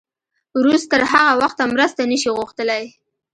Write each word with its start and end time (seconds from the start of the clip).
روس 0.63 0.83
تر 0.91 1.01
هغه 1.11 1.33
وخته 1.41 1.63
مرسته 1.73 2.01
نه 2.11 2.17
شي 2.21 2.29
غوښتلی. 2.37 2.83